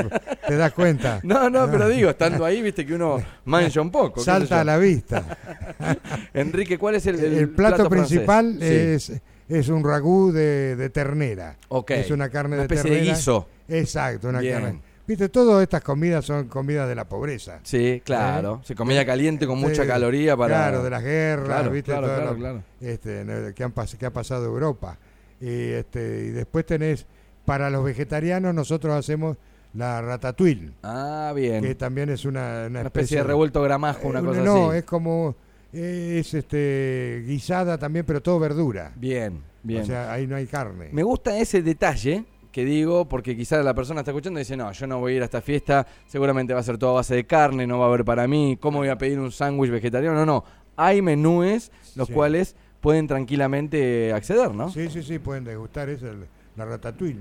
te 0.47 0.57
das 0.57 0.73
cuenta. 0.73 1.21
No, 1.31 1.49
no, 1.49 1.71
pero 1.71 1.89
digo, 1.89 2.11
estando 2.11 2.45
ahí, 2.45 2.61
viste 2.63 2.85
que 2.85 2.95
uno 2.95 3.23
mancha 3.45 3.81
un 3.81 3.91
poco. 3.91 4.21
Salta 4.21 4.63
a 4.63 4.65
la 4.65 4.79
vista. 4.79 5.39
Enrique, 6.35 6.79
¿cuál 6.79 6.95
es 6.97 7.07
el, 7.07 7.17
El, 7.23 7.35
el, 7.35 7.49
plato, 7.51 7.89
principal 7.89 8.61
es, 8.63 9.13
es 9.51 9.69
un 9.69 9.85
ragú 9.85 10.33
de, 10.33 10.77
de 10.77 10.91
ternera. 10.91 11.57
Ok. 11.69 11.91
Es 11.91 12.11
una 12.11 12.29
carne 12.31 12.55
Una 12.57 12.63
de 12.67 12.75
especie 12.75 12.91
de 12.91 12.97
ternera. 12.97 13.17
guiso. 13.17 13.49
Exacto, 13.69 14.29
una 14.29 14.41
Bien. 14.41 14.55
carne. 14.63 14.81
Viste, 15.07 15.29
todas 15.29 15.61
estas 15.63 15.83
comidas 15.83 16.25
son 16.25 16.47
comidas 16.47 16.89
de 16.89 16.95
la 16.95 17.09
pobreza. 17.09 17.59
Sí, 17.65 18.01
claro. 18.05 18.61
Se 18.65 18.77
comía 18.77 19.05
caliente 19.05 19.45
con 19.47 19.59
mucha 19.59 19.83
Sí, 19.83 19.89
caloría 19.89 20.37
para. 20.37 20.55
Claro, 20.57 20.85
de 20.85 20.91
las 20.91 21.03
guerras, 21.03 21.47
Claro, 21.47 21.71
viste, 21.73 21.91
claro, 21.91 22.07
todo 22.07 22.17
claro, 22.17 22.31
lo- 22.33 22.39
claro. 22.39 22.63
este, 22.81 23.25
no, 23.25 23.53
que, 23.55 23.65
han 23.65 23.73
que 23.99 24.07
ha 24.07 24.13
pasado 24.13 24.45
Europa. 24.45 24.97
Y, 25.41 25.49
este, 25.73 26.27
y 26.27 26.31
después 26.31 26.65
tenés, 26.65 27.07
para 27.45 27.71
los 27.71 27.83
vegetarianos, 27.85 28.55
nosotros 28.55 28.95
hacemos 28.95 29.37
la 29.75 30.01
ratatouille, 30.03 30.73
Ah, 30.85 31.33
bien. 31.35 31.63
que 31.63 31.75
también 31.75 32.11
es 32.11 32.25
una, 32.25 32.67
una 32.69 32.81
Una 32.81 32.83
especie 32.83 33.17
de 33.19 33.25
revuelto 33.25 33.63
gramajo, 33.63 34.07
una 34.07 34.21
Eh, 34.21 34.25
cosa 34.25 34.41
no, 34.43 34.71
así. 34.71 34.79
es 34.79 34.85
como, 34.85 35.35
es 35.73 36.35
este 36.35 37.23
guisada 37.27 37.79
también, 37.79 38.05
pero 38.05 38.21
todo 38.21 38.39
verdura. 38.39 38.93
Bien, 38.97 39.41
bien. 39.63 39.83
O 39.83 39.85
sea, 39.87 40.13
ahí 40.13 40.27
no 40.27 40.37
hay 40.37 40.47
carne. 40.47 40.89
Me 40.93 41.03
gusta 41.03 41.39
ese 41.39 41.63
detalle 41.63 42.25
que 42.51 42.65
digo, 42.65 43.09
porque 43.09 43.37
quizás 43.37 43.65
la 43.65 43.75
persona 43.75 44.01
está 44.01 44.11
escuchando 44.11 44.41
y 44.41 44.43
dice, 44.43 44.57
no, 44.57 44.73
yo 44.73 44.87
no 44.89 44.99
voy 44.99 45.13
a 45.13 45.17
ir 45.17 45.23
a 45.23 45.27
esta 45.27 45.41
fiesta, 45.41 45.87
seguramente 46.09 46.53
va 46.53 46.59
a 46.61 46.65
ser 46.65 46.79
toda 46.79 46.93
a 46.93 46.95
base 46.97 47.15
de 47.15 47.25
carne, 47.25 47.65
no 47.67 47.79
va 47.79 47.85
a 47.85 47.89
haber 47.89 48.05
para 48.05 48.27
mí, 48.27 48.59
¿cómo 48.61 48.79
voy 48.79 48.89
a 48.89 48.99
pedir 48.99 49.21
un 49.21 49.31
sándwich 49.31 49.71
vegetariano? 49.71 50.17
No, 50.17 50.27
no, 50.27 50.45
hay 50.77 51.01
menúes 51.01 51.71
los 51.95 52.09
Sí. 52.09 52.15
cuales 52.15 52.57
pueden 52.81 53.07
tranquilamente 53.07 54.13
acceder, 54.13 54.53
¿no? 54.53 54.69
Sí, 54.71 54.89
sí, 54.91 55.03
sí, 55.05 55.21
pueden 55.21 55.45
degustar 55.45 55.89
el- 55.89 56.27
la 56.57 56.65
ratatouille. 56.65 57.21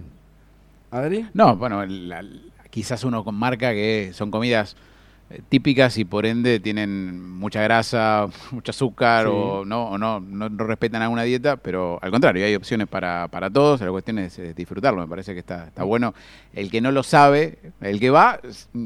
Adri. 0.90 1.30
No, 1.36 1.56
bueno, 1.58 1.86
la- 1.86 2.26
quizás 2.72 3.04
uno 3.04 3.24
con 3.24 3.36
marca 3.36 3.72
que 3.72 4.10
son 4.14 4.32
comidas 4.32 4.76
típicas 5.48 5.98
y 5.98 6.06
por 6.06 6.26
ende 6.26 6.60
tienen 6.60 7.38
mucha 7.38 7.62
grasa, 7.62 8.28
mucho 8.52 8.72
azúcar 8.72 9.26
Sí. 9.26 9.32
o, 9.34 9.64
no, 9.66 9.90
o 9.90 9.98
no, 9.98 10.20
no, 10.20 10.50
no 10.50 10.64
respetan 10.66 11.02
alguna 11.02 11.24
dieta, 11.24 11.58
pero 11.58 12.00
al 12.02 12.12
contrario, 12.12 12.46
hay 12.46 12.56
opciones 12.56 12.88
para, 12.88 13.28
para 13.28 13.50
todos, 13.50 13.82
la 13.82 13.92
cuestión 13.92 14.20
es 14.20 14.40
disfrutarlo, 14.56 15.02
me 15.02 15.08
parece 15.08 15.34
que 15.34 15.40
está, 15.40 15.68
está 15.68 15.84
bueno. 15.84 16.14
El 16.54 16.72
que 16.72 16.82
no 16.82 16.92
lo 16.92 17.04
sabe, 17.04 17.60
el 17.82 18.00
que 18.00 18.10
va, 18.10 18.40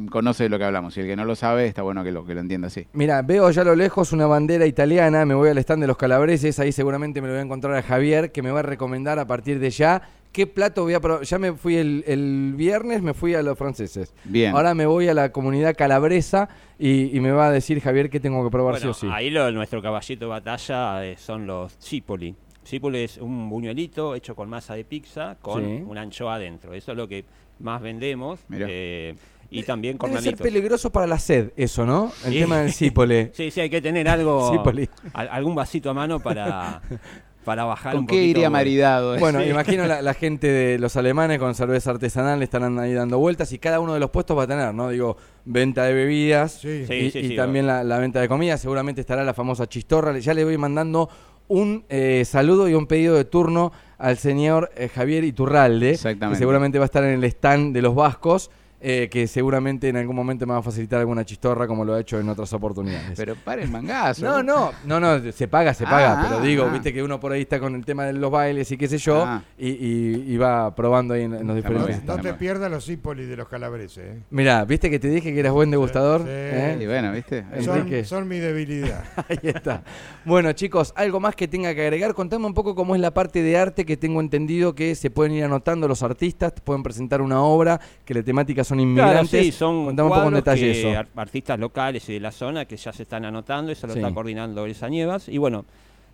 conoce 0.09 0.43
de 0.43 0.49
lo 0.49 0.57
que 0.57 0.65
hablamos, 0.65 0.95
y 0.97 1.01
el 1.01 1.07
que 1.07 1.15
no 1.15 1.25
lo 1.25 1.35
sabe, 1.35 1.65
está 1.67 1.81
bueno 1.81 2.03
que 2.03 2.11
lo, 2.11 2.25
que 2.25 2.33
lo 2.33 2.41
entienda 2.41 2.67
así. 2.67 2.87
Mira, 2.93 3.21
veo 3.21 3.47
allá 3.47 3.61
a 3.61 3.65
lo 3.65 3.75
lejos 3.75 4.11
una 4.11 4.25
bandera 4.27 4.65
italiana, 4.65 5.25
me 5.25 5.33
voy 5.33 5.49
al 5.49 5.57
stand 5.59 5.81
de 5.81 5.87
los 5.87 5.97
calabreses, 5.97 6.59
ahí 6.59 6.71
seguramente 6.71 7.21
me 7.21 7.27
lo 7.27 7.33
voy 7.33 7.39
a 7.41 7.43
encontrar 7.43 7.75
a 7.75 7.81
Javier, 7.83 8.31
que 8.31 8.41
me 8.41 8.51
va 8.51 8.59
a 8.59 8.63
recomendar 8.63 9.19
a 9.19 9.25
partir 9.25 9.59
de 9.59 9.69
ya 9.69 10.01
qué 10.33 10.45
plato 10.47 10.83
voy 10.83 10.93
a 10.95 10.99
probar. 10.99 11.23
Ya 11.23 11.39
me 11.39 11.53
fui 11.53 11.77
el, 11.77 12.03
el 12.07 12.53
viernes, 12.57 13.01
me 13.01 13.13
fui 13.13 13.33
a 13.35 13.41
los 13.41 13.57
franceses. 13.57 14.13
Bien. 14.25 14.53
Ahora 14.53 14.73
me 14.73 14.85
voy 14.85 15.07
a 15.07 15.13
la 15.13 15.31
comunidad 15.31 15.75
calabresa 15.77 16.49
y, 16.77 17.15
y 17.15 17.19
me 17.21 17.31
va 17.31 17.47
a 17.47 17.51
decir 17.51 17.79
Javier 17.79 18.09
qué 18.09 18.19
tengo 18.19 18.43
que 18.43 18.49
probar 18.51 18.73
Bueno, 18.73 18.93
sí 18.93 19.05
o 19.05 19.09
sí. 19.09 19.13
ahí 19.15 19.29
lo, 19.29 19.49
nuestro 19.51 19.81
caballito 19.81 20.25
de 20.25 20.29
batalla 20.29 21.05
eh, 21.05 21.15
son 21.17 21.47
los 21.47 21.79
chipoli. 21.79 22.35
Chipoli 22.65 22.99
es 23.03 23.17
un 23.17 23.49
buñuelito 23.49 24.15
hecho 24.15 24.35
con 24.35 24.49
masa 24.49 24.73
de 24.75 24.83
pizza 24.85 25.37
con 25.41 25.63
Sí. 25.63 25.83
una 25.85 26.01
anchoa 26.01 26.35
adentro. 26.35 26.73
Eso 26.73 26.91
es 26.91 26.97
lo 26.97 27.07
que 27.07 27.23
más 27.59 27.81
vendemos. 27.81 28.39
Mirá. 28.49 28.65
eh, 28.69 29.15
y 29.51 29.61
también 29.61 29.99
Debe 29.99 30.19
ser 30.19 30.35
peligroso 30.35 30.89
para 30.91 31.05
la 31.05 31.19
sed, 31.19 31.51
eso, 31.55 31.85
¿no? 31.85 32.11
El 32.25 32.33
Sí. 32.33 32.39
tema 32.39 32.57
del 32.61 32.73
cípole. 32.73 33.31
Sí, 33.35 33.51
sí, 33.51 33.61
hay 33.61 33.69
que 33.69 33.81
tener 33.81 34.07
algo, 34.09 34.51
al- 35.13 35.29
algún 35.29 35.53
vasito 35.53 35.91
a 35.91 35.93
mano 35.93 36.19
para, 36.19 36.81
para 37.43 37.63
bajar 37.65 37.93
¿Con 37.93 38.01
un 38.01 38.07
qué 38.07 38.15
poquito. 38.15 38.29
iría 38.39 38.49
maridado? 38.49 39.17
Bueno, 39.19 39.43
imagino 39.43 39.85
la, 39.85 40.01
la 40.01 40.13
gente 40.13 40.47
de 40.47 40.79
los 40.79 40.95
alemanes 40.97 41.39
con 41.39 41.53
cerveza 41.55 41.91
artesanal 41.91 42.41
estarán 42.43 42.79
ahí 42.79 42.93
dando 42.93 43.19
vueltas 43.19 43.51
y 43.53 43.59
cada 43.59 43.79
uno 43.79 43.93
de 43.93 43.99
los 43.99 44.09
puestos 44.09 44.37
va 44.37 44.43
a 44.43 44.47
tener, 44.47 44.73
¿no? 44.73 44.89
Digo, 44.89 45.17
venta 45.45 45.83
de 45.83 45.93
bebidas 45.93 46.53
Sí. 46.53 46.85
Sí, 46.87 46.93
y, 46.93 47.11
sí, 47.11 47.19
y 47.19 47.27
sí, 47.29 47.35
también 47.35 47.67
la, 47.67 47.83
la 47.83 47.99
venta 47.99 48.19
de 48.21 48.27
comida. 48.27 48.57
Seguramente 48.57 49.01
estará 49.01 49.23
la 49.23 49.33
famosa 49.33 49.67
chistorra. 49.67 50.17
Ya 50.17 50.33
le 50.33 50.43
voy 50.43 50.57
mandando 50.57 51.09
un 51.47 51.85
eh, 51.89 52.23
saludo 52.25 52.69
y 52.69 52.73
un 52.73 52.87
pedido 52.87 53.15
de 53.15 53.25
turno 53.25 53.71
al 53.97 54.17
señor 54.17 54.71
eh, 54.75 54.87
Javier 54.89 55.23
Iturralde, 55.23 55.91
Exactamente. 55.91 56.35
que 56.35 56.39
seguramente 56.39 56.79
va 56.79 56.85
a 56.85 56.87
estar 56.87 57.03
en 57.03 57.11
el 57.11 57.23
stand 57.25 57.73
de 57.73 57.81
los 57.81 57.93
vascos. 57.95 58.49
Eh, 58.85 59.07
que 59.09 59.27
seguramente 59.27 59.87
en 59.87 59.95
algún 59.97 60.15
momento 60.15 60.45
me 60.45 60.53
va 60.53 60.59
a 60.59 60.61
facilitar 60.61 60.99
alguna 60.99 61.23
chistorra 61.23 61.65
como 61.67 61.85
lo 61.85 61.93
ha 61.93 62.01
hecho 62.01 62.19
en 62.19 62.27
otras 62.27 62.51
oportunidades. 62.53 63.13
Pero 63.15 63.35
para 63.35 63.63
el 63.63 63.69
mangazo. 63.71 64.25
No, 64.25 64.43
no, 64.43 64.71
no, 64.85 64.99
no, 64.99 65.31
se 65.31 65.47
paga, 65.47 65.73
se 65.73 65.85
paga, 65.85 66.19
Ah, 66.19 66.25
pero 66.27 66.41
digo, 66.41 66.65
ah. 66.67 66.71
viste 66.73 66.91
que 66.93 67.01
uno 67.01 67.19
por 67.19 67.31
ahí 67.31 67.41
está 67.43 67.59
con 67.59 67.75
el 67.75 67.85
tema 67.85 68.05
de 68.05 68.13
los 68.13 68.29
bailes 68.29 68.69
y 68.71 68.77
qué 68.77 68.87
sé 68.87 68.97
yo, 68.97 69.23
Ah. 69.25 69.41
y, 69.57 69.69
y- 69.69 70.33
y 70.33 70.37
va 70.37 70.75
probando 70.75 71.13
ahí 71.13 71.23
en, 71.23 71.33
en 71.33 71.47
los 71.47 71.55
diferentes. 71.55 71.87
bien. 71.87 72.01
No 72.05 72.19
te 72.19 72.33
pierdas 72.33 72.69
los 72.69 72.87
hípolis 72.89 73.27
de 73.29 73.37
los 73.37 73.47
calabreses. 73.47 74.03
¿eh? 74.05 74.19
Mirá, 74.29 74.65
viste 74.65 74.89
que 74.89 74.99
te 74.99 75.07
dije 75.09 75.33
que 75.33 75.39
eras 75.39 75.53
buen 75.53 75.71
degustador. 75.71 76.21
Sí. 76.21 76.27
¿Eh? 76.29 76.77
Y 76.81 76.85
bueno, 76.85 77.11
¿viste? 77.13 77.45
Son, 77.61 77.87
son 78.05 78.27
mi 78.27 78.39
debilidad. 78.39 79.03
Ahí 79.29 79.39
está. 79.43 79.81
Bueno, 80.25 80.51
chicos, 80.53 80.91
algo 80.97 81.19
más 81.19 81.35
que 81.35 81.47
tenga 81.47 81.73
que 81.73 81.81
agregar. 81.83 82.13
Contame 82.13 82.45
un 82.45 82.53
poco 82.53 82.75
cómo 82.75 82.95
es 82.95 83.01
la 83.01 83.13
parte 83.13 83.41
de 83.41 83.57
arte 83.57 83.85
que 83.85 83.95
tengo 83.97 84.19
entendido 84.19 84.75
que 84.75 84.95
se 84.95 85.09
pueden 85.09 85.33
ir 85.33 85.43
anotando 85.45 85.87
los 85.87 86.03
artistas, 86.03 86.51
pueden 86.63 86.83
presentar 86.83 87.21
una 87.21 87.41
obra, 87.41 87.79
que 88.05 88.13
la 88.13 88.23
temática 88.23 88.63
son 88.63 88.72
Claro, 88.77 88.81
inmigrantes. 88.89 89.45
sí, 89.45 89.51
son 89.51 89.85
Contame 89.85 90.07
un 90.07 90.09
poco 90.09 90.21
en 90.21 90.31
cuadros 90.31 90.43
detalle 90.45 90.71
que 90.73 90.79
eso. 90.89 90.99
ar- 90.99 91.07
artistas 91.15 91.59
locales 91.59 92.09
y 92.09 92.13
de 92.13 92.19
la 92.19 92.31
zona 92.31 92.65
que 92.65 92.77
ya 92.77 92.91
se 92.93 93.03
están 93.03 93.25
anotando, 93.25 93.71
eso 93.71 93.87
lo 93.87 93.93
Sí. 93.93 93.99
está 93.99 94.13
coordinando 94.13 94.65
Elsa 94.65 94.89
Nievas. 94.89 95.29
Y 95.29 95.37
bueno, 95.37 95.65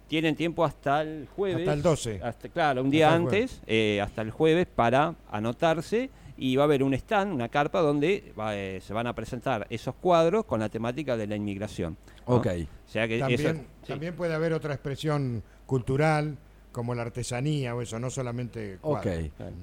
tienen 0.08 0.36
tiempo 0.36 0.66
hasta 0.66 1.02
el 1.02 1.28
jueves. 1.36 1.60
Hasta 1.62 1.74
el 1.74 1.82
12. 1.82 2.20
hasta- 2.24 2.50
claro, 2.50 2.82
un 2.82 2.90
día 2.90 3.08
Hasta 3.08 3.18
el 3.18 3.24
jueves. 3.24 3.42
antes, 3.52 3.62
eh, 3.68 4.02
hasta 4.02 4.22
el 4.22 4.32
jueves, 4.32 4.68
para 4.74 5.16
anotarse. 5.32 6.10
Y 6.42 6.56
va 6.56 6.64
a 6.64 6.66
haber 6.66 6.84
un 6.84 6.94
stand, 6.94 7.34
una 7.34 7.50
carpa, 7.50 7.82
donde 7.82 8.32
va, 8.40 8.56
eh, 8.56 8.80
se 8.80 8.94
van 8.94 9.08
a 9.08 9.14
presentar 9.14 9.68
esos 9.70 9.94
cuadros 9.96 10.46
con 10.46 10.62
la 10.62 10.70
temática 10.70 11.18
de 11.18 11.28
la 11.28 11.36
inmigración. 11.36 11.98
¿no? 12.26 12.36
Ok. 12.36 12.48
O 12.88 12.90
sea 12.90 13.08
que 13.10 13.18
eso, 13.18 13.28
También, 13.28 13.58
sí. 13.82 13.88
también 13.90 14.16
puede 14.16 14.34
haber 14.34 14.54
otra 14.54 14.74
expresión 14.74 15.44
cultural, 15.66 16.38
como 16.72 16.94
la 16.94 17.02
artesanía 17.02 17.76
o 17.76 17.82
eso, 17.82 18.00
no 18.00 18.10
solamente 18.10 18.78
Ok, 18.82 19.08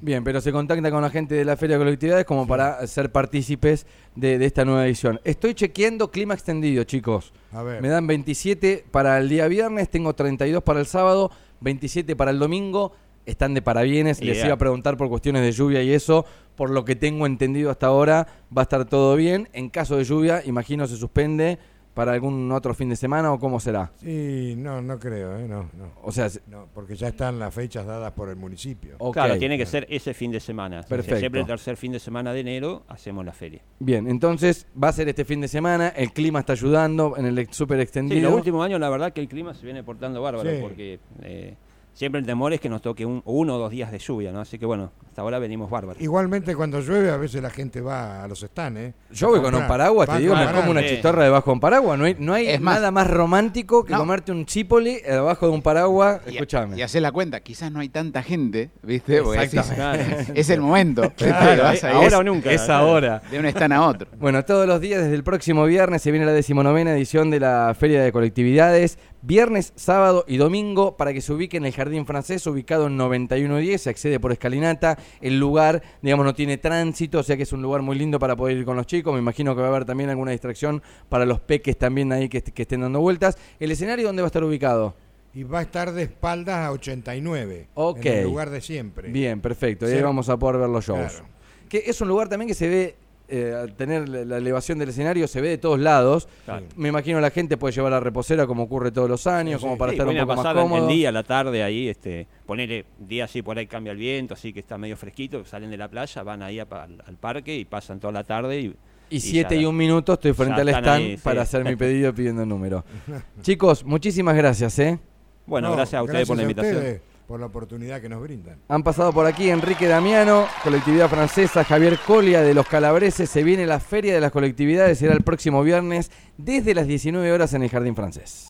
bien, 0.01 0.25
pero 0.25 0.41
se 0.41 0.51
contacta 0.53 0.91
con 0.91 1.03
la 1.03 1.11
gente 1.11 1.35
de 1.35 1.45
la 1.45 1.57
Feria 1.57 1.77
de 1.79 1.85
Colectividades 1.85 2.25
como 2.25 2.47
para 2.47 2.85
ser 2.87 3.13
partícipes 3.13 3.87
de, 4.15 4.39
de 4.39 4.47
esta 4.47 4.65
nueva 4.65 4.87
edición. 4.87 5.21
Estoy 5.25 5.55
chequeando 5.55 6.11
clima 6.11 6.35
extendido, 6.35 6.85
chicos. 6.85 7.33
A 7.53 7.63
ver. 7.63 7.81
Me 7.81 7.89
dan 7.89 8.07
27 8.07 8.85
para 8.91 9.19
el 9.19 9.29
día 9.29 9.47
viernes, 9.47 9.89
tengo 9.89 10.15
32 10.15 10.63
para 10.63 10.81
el 10.81 10.87
sábado, 10.87 11.31
27 11.61 12.17
para 12.17 12.31
el 12.31 12.39
domingo. 12.39 12.93
Están 13.25 13.55
de 13.55 13.63
parabienes, 13.63 14.21
les 14.21 14.37
Ideal. 14.37 14.47
iba 14.49 14.55
a 14.55 14.59
preguntar 14.59 14.97
por 14.97 15.09
cuestiones 15.09 15.43
de 15.43 15.51
lluvia 15.51 15.83
y 15.83 15.93
eso. 15.93 16.25
Por 16.55 16.71
lo 16.71 16.85
que 16.85 16.95
tengo 16.95 17.27
entendido 17.27 17.71
hasta 17.71 17.89
ahora, 17.89 18.27
va 18.57 18.63
a 18.63 18.65
estar 18.65 18.85
todo 18.85 19.17
bien. 19.17 19.49
En 19.53 19.69
caso 19.69 19.97
de 19.97 20.05
lluvia, 20.05 20.43
imagino 20.45 20.87
se 20.87 20.97
suspende 20.97 21.59
para 21.97 22.13
algún 22.13 22.53
otro 22.53 22.75
fin 22.75 22.91
de 22.91 22.97
semana 22.97 23.33
o 23.33 23.39
cómo 23.39 23.59
será. 23.59 23.91
Sí, 23.97 24.55
no, 24.59 24.83
no 24.83 24.99
creo, 24.99 25.39
¿eh? 25.39 25.49
no, 25.49 25.63
no, 25.73 25.93
O 26.03 26.13
sea, 26.13 26.29
se- 26.29 26.43
no, 26.47 26.69
porque 26.75 26.95
ya 26.95 27.09
están 27.09 27.39
las 27.39 27.55
fechas 27.55 27.87
dadas 27.87 28.13
por 28.13 28.29
el 28.29 28.37
municipio. 28.37 28.97
ok. 28.99 29.15
Claro, 29.15 29.39
tiene 29.39 29.57
que 29.57 29.65
ser 29.65 29.87
ese 29.89 30.13
fin 30.13 30.31
de 30.31 30.39
semana. 30.39 30.83
Perfecto. 30.83 31.19
Siempre 31.19 31.41
el 31.41 31.47
tercer 31.47 31.79
fin 31.79 31.93
de 31.93 31.99
semana 31.99 32.35
de 32.35 32.41
enero 32.41 32.83
hacemos 32.89 33.25
la 33.25 33.33
feria. 33.33 33.63
Bien, 33.79 34.07
entonces 34.11 34.67
va 34.81 34.89
a 34.89 34.93
ser 34.93 35.09
este 35.09 35.25
fin 35.25 35.41
de 35.41 35.49
semana. 35.49 35.89
El 35.89 36.13
clima 36.13 36.41
está 36.41 36.53
ayudando 36.53 37.17
en 37.17 37.25
el 37.25 37.49
súper 37.51 37.79
Sí, 37.79 37.83
extendido. 37.85 38.29
los 38.29 38.39
últimos 38.41 38.63
años 38.63 38.79
la 38.79 38.91
verdad 38.91 39.15
que 39.15 39.23
el 39.23 39.29
clima 39.29 39.55
se 39.55 39.65
viene 39.65 39.83
portando 39.83 40.21
bárbaro 40.21 40.51
Sí. 40.51 40.59
porque 40.61 41.01
eh, 41.23 41.57
siempre 41.97 42.21
el 42.21 42.27
temor 42.27 42.53
es 42.53 42.61
que 42.61 42.69
nos 42.69 42.83
toque 42.83 43.07
un, 43.07 43.23
uno 43.25 43.57
o 43.57 43.59
dos 43.59 43.71
días 43.71 43.91
de 43.91 43.99
lluvia, 43.99 44.31
¿no? 44.31 44.41
Así 44.41 44.59
que 44.59 44.67
bueno, 44.67 44.93
hasta 45.09 45.23
ahora 45.23 45.39
venimos 45.39 45.71
bárbaros. 45.71 46.01
Igualmente 46.03 46.55
cuando 46.55 46.81
llueve 46.81 47.11
a 47.11 47.17
veces 47.17 47.43
la 47.43 47.49
gente 47.49 47.81
va 47.81 48.23
a 48.23 48.29
los 48.29 48.41
stands, 48.41 48.79
¿eh? 48.81 48.95
Yo 49.11 49.29
voy 49.29 49.41
A 49.41 49.43
con 49.43 49.55
un 49.55 49.67
paraguas, 49.67 50.09
te 50.09 50.19
digo, 50.19 50.37
me 50.37 50.47
como 50.53 50.71
una 50.71 50.87
chistorra 50.87 51.25
debajo 51.25 51.51
de 51.51 51.55
un 51.55 51.61
paraguas. 51.61 51.99
No 51.99 52.05
hay, 52.05 52.17
no 52.19 52.35
hay 52.35 52.49
Es 52.49 52.61
nada 52.61 52.91
más 52.91 53.09
romántico 53.11 53.85
que 53.85 53.93
No. 53.93 53.99
comerte 53.99 54.31
un 54.31 54.45
chipoli 54.45 55.01
debajo 55.01 55.47
de 55.47 55.53
un 55.53 55.63
paraguas. 55.63 56.21
Escúchame. 56.27 56.77
y 56.77 56.83
hacer 56.83 57.01
la 57.01 57.13
cuenta, 57.13 57.41
quizás 57.41 57.73
no 57.73 57.81
hay 57.81 57.89
tanta 57.89 58.23
gente, 58.23 58.71
¿viste? 58.83 59.17
Exactamente. 59.19 60.33
es 60.35 60.51
el 60.51 60.61
momento. 60.61 61.11
Claro, 61.17 61.63
Vas 61.63 61.83
eh, 61.83 61.87
ahí, 61.87 61.95
ahora 61.95 62.07
es 62.09 62.15
o 62.15 62.23
nunca. 62.23 62.53
Es 62.53 62.69
ahora. 62.69 63.23
De 63.31 63.39
un 63.39 63.47
stand 63.47 63.73
a 63.73 63.83
otro. 63.83 64.09
Bueno, 64.19 64.45
todos 64.45 64.67
los 64.67 64.81
días 64.83 65.01
desde 65.03 65.15
el 65.15 65.25
próximo 65.25 65.65
viernes 65.65 66.03
se 66.03 66.11
viene 66.11 66.27
la 66.27 66.33
decimonovena 66.33 66.93
edición 66.93 67.31
de 67.31 67.41
la 67.41 67.75
Feria 67.79 68.03
de 68.03 68.13
Colectividades. 68.13 68.99
Viernes, 69.27 69.73
sábado 69.75 70.25
y 70.29 70.37
domingo 70.37 70.97
para 70.97 71.13
que 71.13 71.21
se 71.21 71.33
ubique 71.33 71.57
en 71.57 71.67
el 71.67 71.73
Jardín 71.73 72.07
Francés, 72.07 72.47
ubicado 72.47 72.87
en 72.87 72.97
9110, 72.97 73.83
se 73.83 73.91
accede 73.91 74.21
por 74.21 74.31
escalinata. 74.31 74.97
El 75.21 75.41
lugar, 75.41 75.83
digamos, 76.01 76.25
no 76.25 76.33
tiene 76.33 76.59
tránsito, 76.59 77.19
o 77.19 77.23
sea 77.25 77.37
que 77.37 77.43
es 77.43 77.53
un 77.53 77.61
lugar 77.61 77.83
muy 77.83 77.99
lindo 77.99 78.21
para 78.21 78.37
poder 78.37 78.57
ir 78.59 78.65
con 78.65 78.77
los 78.77 78.87
chicos. 78.87 79.13
Me 79.13 79.19
imagino 79.19 79.57
que 79.57 79.63
va 79.63 79.67
a 79.67 79.71
haber 79.71 79.85
también 79.85 80.11
alguna 80.11 80.31
distracción 80.31 80.81
para 81.09 81.27
los 81.27 81.41
peques 81.41 81.77
también 81.77 82.13
ahí 82.13 82.29
que, 82.29 82.39
est- 82.39 82.51
que 82.51 82.63
estén 82.63 82.83
dando 82.83 83.01
vueltas. 83.01 83.37
¿El 83.59 83.73
escenario 83.73 84.07
dónde 84.07 84.23
va 84.23 84.27
a 84.27 84.29
estar 84.29 84.45
ubicado? 84.45 84.95
Y 85.35 85.43
va 85.43 85.59
a 85.59 85.63
estar 85.63 85.91
de 85.93 86.05
espaldas 86.05 86.59
a 86.65 86.71
89. 86.71 87.67
Ok. 87.75 88.07
En 88.07 88.19
el 88.19 88.25
lugar 88.25 88.51
de 88.51 88.61
siempre. 88.61 89.09
Bien, 89.11 89.41
perfecto. 89.41 89.89
Y 89.91 89.93
ahí 89.93 90.03
vamos 90.03 90.29
a 90.29 90.37
poder 90.37 90.61
ver 90.61 90.69
los 90.71 90.87
shows. 90.87 91.13
Claro. 91.15 91.27
Que 91.69 91.83
es 91.85 92.01
un 92.01 92.07
lugar 92.07 92.29
también 92.29 92.47
que 92.47 92.55
se 92.55 92.69
ve, 92.69 92.95
eh, 93.29 93.55
al 93.61 93.75
tener 93.75 94.09
la 94.09 94.37
elevación 94.39 94.79
del 94.79 94.91
escenario, 94.91 95.27
se 95.27 95.41
ve 95.41 95.49
de 95.49 95.59
todos 95.59 95.81
lados. 95.81 96.29
Claro. 96.45 96.65
Me 96.77 96.89
imagino 96.89 97.21
la 97.21 97.31
gente 97.31 97.57
puede 97.57 97.75
llevar 97.75 97.93
la 97.93 98.01
reposera 98.01 98.47
como 98.47 98.63
ocurre 98.65 98.91
todos 98.93 99.09
los 99.11 99.27
años, 99.27 99.61
Sí, 99.61 99.67
como 99.67 99.77
para 99.79 99.93
Sí, 99.93 99.97
estar 99.97 100.07
un 100.09 100.15
poco 100.15 100.27
más 100.27 100.37
pasar 100.37 100.57
el- 100.57 100.63
cómodo. 100.63 100.89
el 100.89 100.95
día, 100.95 101.11
la 101.13 101.23
tarde 101.23 101.63
ahí, 101.63 101.89
este, 101.89 102.27
ponerle 102.47 102.85
día 102.99 103.25
así 103.25 103.43
por 103.43 103.59
ahí 103.59 103.67
cambia 103.67 103.93
el 103.93 103.99
viento, 103.99 104.35
así 104.35 104.53
que 104.53 104.61
está 104.61 104.79
medio 104.79 104.97
fresquito, 104.97 105.45
salen 105.45 105.71
de 105.71 105.77
la 105.77 105.89
playa, 105.89 106.23
van 106.23 106.43
ahí 106.43 106.59
a 106.61 106.67
al, 106.71 107.03
al 107.07 107.17
parque 107.17 107.57
y 107.57 107.65
pasan 107.65 107.99
toda 108.01 108.13
la 108.13 108.25
tarde 108.25 108.61
y, 108.61 108.67
Y 109.11 109.17
y 109.17 109.21
7 109.21 109.55
ya- 109.57 109.63
y 109.63 109.65
un 109.65 109.77
minuto 109.77 110.13
estoy 110.15 110.33
frente 110.33 110.61
al 110.61 110.69
stand 110.69 110.89
ahí, 110.89 111.17
sí. 111.17 111.23
para 111.23 111.43
hacer 111.43 111.65
mi 111.65 111.77
pedido 111.77 112.15
pidiendo 112.15 112.43
el 112.43 112.49
número. 112.49 112.85
Chicos, 113.43 113.85
muchísimas 113.85 114.37
gracias, 114.37 114.79
¿eh? 114.79 114.99
Bueno, 115.47 115.69
No, 115.69 115.77
gracias 115.77 116.01
a 116.01 116.03
ustedes 116.03 116.27
por 116.27 116.37
la 116.37 116.43
gracias 116.45 116.65
invitación. 116.67 116.77
ustedes 116.95 117.16
por 117.27 117.41
la 117.41 117.47
oportunidad 117.47 118.01
que 118.01 118.09
nos 118.09 118.23
brindan. 118.23 118.59
Han 118.69 118.83
pasado 118.83 119.13
por 119.13 119.27
aquí 119.27 119.51
Enrique 119.51 119.87
Damiano, 119.89 120.47
colectividad 120.63 121.09
francesa, 121.09 121.65
Javier 121.65 121.99
Colia 122.07 122.43
de 122.43 122.55
los 122.55 122.67
Calabreses. 122.67 123.29
Se 123.29 123.43
viene 123.43 123.67
la 123.67 123.81
Feria 123.81 124.15
de 124.15 124.21
las 124.21 124.33
Colectividades, 124.33 124.99
será 124.99 125.15
el 125.15 125.23
próximo 125.23 125.63
viernes 125.63 126.11
desde 126.37 126.75
las 126.75 126.87
19 126.87 127.33
horas 127.33 127.53
en 127.55 127.63
el 127.63 127.71
Jardín 127.71 127.97
Francés. 127.97 128.45